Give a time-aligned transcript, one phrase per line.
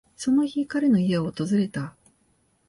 [0.15, 1.95] その日、彼の家を訪れた。